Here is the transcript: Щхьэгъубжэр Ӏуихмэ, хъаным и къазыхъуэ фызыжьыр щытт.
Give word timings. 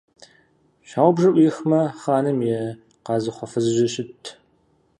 Щхьэгъубжэр 0.87 1.33
Ӏуихмэ, 1.35 1.79
хъаным 1.99 2.39
и 2.49 2.51
къазыхъуэ 3.05 3.47
фызыжьыр 3.51 3.89
щытт. 3.93 4.23